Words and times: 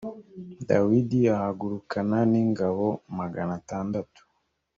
dawidi 0.67 1.19
ahagurukana 1.35 2.17
n 2.31 2.33
ingabo 2.43 2.85
magana 3.19 3.51
atandatu 3.59 4.21